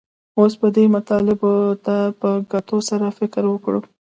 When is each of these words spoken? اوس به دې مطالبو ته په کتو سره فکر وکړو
اوس 0.37 0.53
به 0.59 0.67
دې 0.75 0.85
مطالبو 0.95 1.53
ته 1.85 1.95
په 2.19 2.29
کتو 2.51 2.77
سره 2.89 3.07
فکر 3.19 3.43
وکړو 3.49 3.81